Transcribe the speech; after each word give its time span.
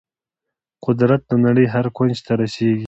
قدرت 0.85 1.21
د 1.29 1.33
نړۍ 1.45 1.65
هر 1.73 1.85
کونج 1.95 2.15
ته 2.25 2.31
رسیږي. 2.41 2.79